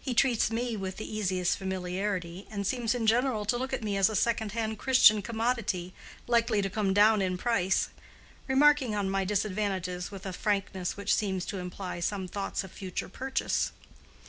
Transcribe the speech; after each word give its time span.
He 0.00 0.14
treats 0.14 0.50
me 0.50 0.76
with 0.76 0.96
the 0.96 1.06
easiest 1.08 1.56
familiarity, 1.56 2.44
and 2.50 2.66
seems 2.66 2.92
in 2.92 3.06
general 3.06 3.44
to 3.44 3.56
look 3.56 3.72
at 3.72 3.84
me 3.84 3.96
as 3.96 4.08
a 4.08 4.16
second 4.16 4.50
hand 4.50 4.80
Christian 4.80 5.22
commodity, 5.22 5.94
likely 6.26 6.60
to 6.60 6.68
come 6.68 6.92
down 6.92 7.22
in 7.22 7.38
price; 7.38 7.90
remarking 8.48 8.96
on 8.96 9.08
my 9.08 9.24
disadvantages 9.24 10.10
with 10.10 10.26
a 10.26 10.32
frankness 10.32 10.96
which 10.96 11.14
seems 11.14 11.44
to 11.46 11.58
imply 11.58 12.00
some 12.00 12.26
thoughts 12.26 12.64
of 12.64 12.72
future 12.72 13.08
purchase. 13.08 13.70